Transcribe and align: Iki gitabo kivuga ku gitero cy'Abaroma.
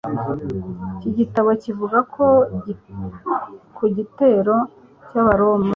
Iki 0.95 1.09
gitabo 1.19 1.49
kivuga 1.63 1.97
ku 3.77 3.83
gitero 3.97 4.55
cy'Abaroma. 5.07 5.69